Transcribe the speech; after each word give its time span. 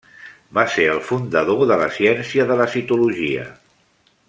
Va 0.57 0.63
ser 0.75 0.85
el 0.93 1.01
fundador 1.09 1.61
de 1.73 1.77
la 1.83 1.91
ciència 1.99 2.49
de 2.53 2.59
la 2.63 2.69
citologia. 2.77 3.47